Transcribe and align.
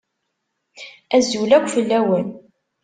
Azul 1.15 1.51
akk 1.57 1.67
fell-awen. 1.75 2.27